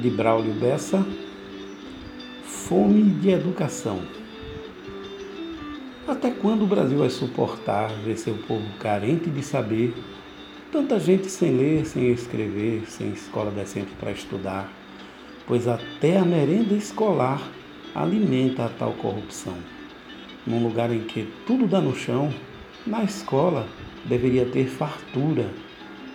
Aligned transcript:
de 0.00 0.10
Braulio 0.10 0.52
Bessa, 0.54 1.06
Fome 2.44 3.02
de 3.02 3.30
Educação. 3.30 4.02
Até 6.06 6.30
quando 6.30 6.62
o 6.62 6.66
Brasil 6.66 6.98
vai 6.98 7.10
suportar 7.10 7.90
ver 8.04 8.16
seu 8.16 8.34
povo 8.34 8.66
carente 8.78 9.30
de 9.30 9.42
saber, 9.42 9.94
tanta 10.70 10.98
gente 10.98 11.30
sem 11.30 11.56
ler, 11.56 11.86
sem 11.86 12.10
escrever, 12.10 12.84
sem 12.88 13.10
escola 13.10 13.50
decente 13.50 13.92
para 13.98 14.10
estudar, 14.10 14.70
pois 15.46 15.66
até 15.68 16.18
a 16.18 16.24
merenda 16.24 16.74
escolar 16.74 17.40
alimenta 17.94 18.66
a 18.66 18.68
tal 18.68 18.92
corrupção. 18.92 19.56
Num 20.46 20.62
lugar 20.62 20.92
em 20.92 21.00
que 21.00 21.28
tudo 21.46 21.66
dá 21.66 21.80
no 21.80 21.94
chão, 21.94 22.32
na 22.86 23.02
escola 23.04 23.66
deveria 24.04 24.44
ter 24.44 24.66
fartura. 24.66 25.48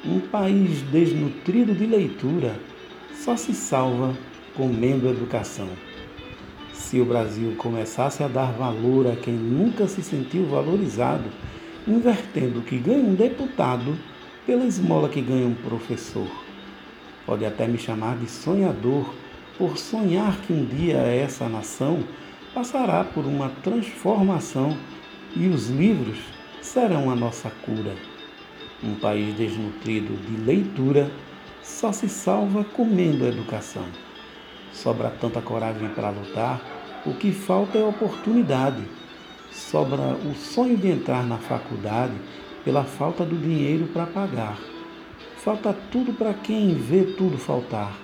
Um 0.06 0.20
país 0.20 0.82
desnutrido 0.84 1.74
de 1.74 1.86
leitura 1.86 2.56
só 3.24 3.36
se 3.36 3.54
salva 3.54 4.16
comendo 4.56 5.10
educação. 5.10 5.68
Se 6.74 7.00
o 7.00 7.06
Brasil 7.06 7.54
começasse 7.58 8.24
a 8.24 8.28
dar 8.28 8.54
valor 8.54 9.08
a 9.08 9.16
quem 9.16 9.34
nunca 9.34 9.88
se 9.88 10.02
sentiu 10.02 10.46
valorizado, 10.46 11.26
invertendo 11.88 12.60
o 12.60 12.64
que 12.64 12.78
ganha 12.78 13.04
um 13.04 13.16
deputado 13.16 13.98
pela 14.46 14.66
esmola 14.66 15.10
que 15.10 15.22
ganha 15.22 15.46
um 15.46 15.54
professor. 15.54 16.28
Pode 17.26 17.46
até 17.46 17.68
me 17.68 17.78
chamar 17.78 18.18
de 18.18 18.30
sonhador, 18.30 19.14
por 19.58 19.78
sonhar 19.78 20.38
que 20.42 20.54
um 20.54 20.64
dia 20.66 20.98
essa 20.98 21.50
nação 21.50 22.00
passará 22.54 23.04
por 23.04 23.26
uma 23.26 23.50
transformação 23.62 24.76
e 25.36 25.48
os 25.48 25.70
livros 25.70 26.20
serão 26.62 27.12
a 27.12 27.16
nossa 27.16 27.52
cura. 27.64 27.94
Um 28.82 28.96
país 28.96 29.36
desnutrido 29.36 30.16
de 30.16 30.42
leitura 30.46 31.12
só 31.70 31.92
se 31.92 32.10
salva 32.10 32.64
comendo 32.64 33.26
educação. 33.26 33.86
Sobra 34.74 35.10
tanta 35.10 35.40
coragem 35.40 35.88
para 35.90 36.10
lutar, 36.10 36.60
o 37.06 37.14
que 37.14 37.32
falta 37.32 37.78
é 37.78 37.84
oportunidade. 37.84 38.84
Sobra 39.52 40.16
o 40.26 40.36
sonho 40.36 40.76
de 40.76 40.90
entrar 40.90 41.26
na 41.26 41.38
faculdade 41.38 42.14
pela 42.66 42.84
falta 42.84 43.24
do 43.24 43.38
dinheiro 43.38 43.88
para 43.88 44.06
pagar. 44.06 44.58
Falta 45.38 45.74
tudo 45.92 46.12
para 46.12 46.34
quem 46.34 46.74
vê 46.74 47.04
tudo 47.04 47.38
faltar. 47.38 47.96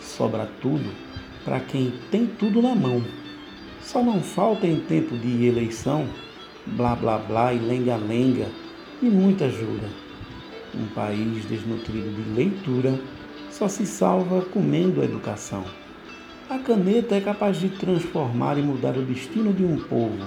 Sobra 0.00 0.48
tudo 0.62 0.90
para 1.44 1.60
quem 1.60 1.92
tem 2.10 2.26
tudo 2.26 2.62
na 2.62 2.74
mão. 2.74 3.04
Só 3.82 4.02
não 4.02 4.20
falta 4.22 4.66
em 4.66 4.80
tempo 4.80 5.16
de 5.16 5.46
eleição 5.46 6.08
blá 6.66 6.94
blá 6.94 7.18
blá 7.18 7.52
e 7.52 7.58
lenga-lenga 7.58 8.46
e 9.02 9.06
muita 9.06 9.48
jura. 9.50 10.09
Um 10.74 10.86
país 10.94 11.44
desnutrido 11.46 12.10
de 12.10 12.30
leitura 12.30 12.98
só 13.50 13.68
se 13.68 13.84
salva 13.84 14.42
comendo 14.42 15.00
a 15.00 15.04
educação. 15.04 15.64
A 16.48 16.58
caneta 16.58 17.14
é 17.14 17.20
capaz 17.20 17.58
de 17.58 17.68
transformar 17.68 18.58
e 18.58 18.62
mudar 18.62 18.96
o 18.96 19.02
destino 19.02 19.52
de 19.52 19.64
um 19.64 19.76
povo. 19.76 20.26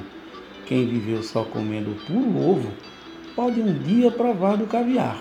Quem 0.66 0.88
viveu 0.88 1.24
só 1.24 1.44
comendo 1.44 1.96
puro 2.06 2.38
ovo 2.38 2.72
pode 3.36 3.60
um 3.62 3.78
dia 3.80 4.12
provar 4.12 4.58
do 4.58 4.68
caviar. 4.68 5.18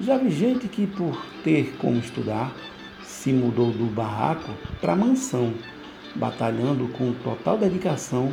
Já 0.00 0.16
vi 0.16 0.30
gente 0.30 0.68
que, 0.68 0.86
por 0.86 1.20
ter 1.42 1.74
como 1.78 1.98
estudar, 1.98 2.54
se 3.02 3.32
mudou 3.32 3.70
do 3.70 3.86
barraco 3.86 4.50
para 4.80 4.96
mansão, 4.96 5.54
batalhando 6.14 6.88
com 6.88 7.12
total 7.12 7.58
dedicação 7.58 8.32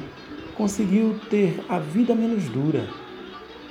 conseguiu 0.59 1.17
ter 1.29 1.57
a 1.69 1.79
vida 1.79 2.13
menos 2.13 2.43
dura. 2.49 2.85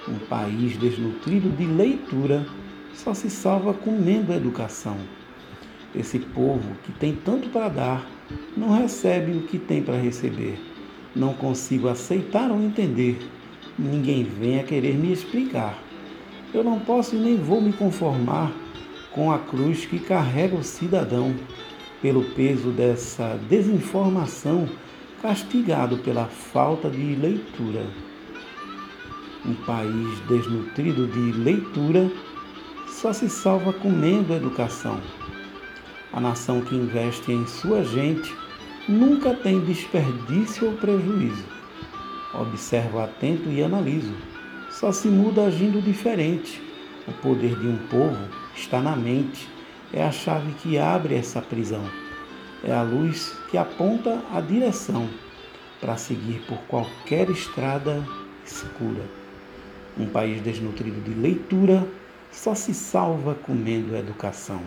Um 0.06 0.18
país 0.28 0.76
desnutrido 0.78 1.50
de 1.50 1.64
leitura 1.64 2.46
só 2.94 3.14
se 3.14 3.30
salva 3.30 3.72
comendo 3.72 4.32
a 4.32 4.36
educação. 4.36 4.96
Esse 5.94 6.18
povo 6.18 6.76
que 6.84 6.92
tem 6.92 7.14
tanto 7.14 7.48
para 7.48 7.68
dar 7.68 8.10
não 8.56 8.70
recebe 8.70 9.32
o 9.32 9.42
que 9.42 9.58
tem 9.58 9.82
para 9.82 9.96
receber. 9.96 10.58
Não 11.16 11.32
consigo 11.32 11.88
aceitar 11.88 12.50
ou 12.50 12.62
entender. 12.62 13.18
Ninguém 13.78 14.24
vem 14.24 14.60
a 14.60 14.64
querer 14.64 14.94
me 14.94 15.12
explicar. 15.12 15.82
Eu 16.52 16.62
não 16.62 16.78
posso 16.78 17.16
e 17.16 17.18
nem 17.18 17.36
vou 17.36 17.60
me 17.60 17.72
conformar 17.72 18.52
com 19.12 19.32
a 19.32 19.38
cruz 19.38 19.86
que 19.86 19.98
carrega 19.98 20.56
o 20.56 20.62
cidadão 20.62 21.34
pelo 22.00 22.22
peso 22.22 22.70
dessa 22.70 23.38
desinformação 23.48 24.68
castigado 25.20 25.98
pela 25.98 26.26
falta 26.26 26.88
de 26.88 27.14
leitura. 27.14 27.84
Um 29.44 29.54
país 29.54 30.20
desnutrido 30.28 31.06
de 31.06 31.32
leitura 31.38 32.10
só 32.88 33.12
se 33.12 33.28
salva 33.28 33.72
comendo 33.72 34.34
educação. 34.34 35.00
A 36.12 36.20
nação 36.20 36.60
que 36.60 36.74
investe 36.74 37.30
em 37.30 37.46
sua 37.46 37.84
gente 37.84 38.34
nunca 38.88 39.34
tem 39.34 39.60
desperdício 39.64 40.68
ou 40.68 40.74
prejuízo. 40.74 41.44
Observo 42.34 42.98
atento 42.98 43.48
e 43.48 43.62
analiso. 43.62 44.14
Só 44.70 44.92
se 44.92 45.08
muda 45.08 45.46
agindo 45.46 45.82
diferente. 45.82 46.62
O 47.06 47.12
poder 47.12 47.58
de 47.58 47.66
um 47.66 47.78
povo 47.88 48.18
está 48.54 48.80
na 48.80 48.96
mente. 48.96 49.48
É 49.92 50.02
a 50.02 50.12
chave 50.12 50.52
que 50.54 50.76
abre 50.78 51.14
essa 51.14 51.40
prisão 51.40 51.84
é 52.62 52.72
a 52.72 52.82
luz 52.82 53.36
que 53.50 53.56
aponta 53.56 54.20
a 54.32 54.40
direção 54.40 55.08
para 55.80 55.96
seguir 55.96 56.40
por 56.48 56.58
qualquer 56.62 57.30
estrada 57.30 58.04
escura. 58.44 59.04
Um 59.98 60.06
país 60.06 60.40
desnutrido 60.40 61.00
de 61.00 61.12
leitura 61.12 61.86
só 62.30 62.54
se 62.54 62.72
salva 62.72 63.34
comendo 63.34 63.96
educação. 63.96 64.60